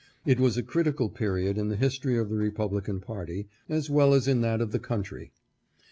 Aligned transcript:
It 0.25 0.39
was 0.39 0.57
a 0.57 0.63
critical 0.63 1.09
period 1.09 1.59
in 1.59 1.67
the 1.69 1.75
his 1.75 1.95
tory 1.99 2.17
of 2.17 2.27
the 2.29 2.35
Republican 2.35 3.01
party, 3.01 3.47
as 3.69 3.87
well 3.87 4.15
as 4.15 4.27
in 4.27 4.41
that 4.41 4.59
of 4.59 4.71
the 4.71 4.79
country. 4.79 5.31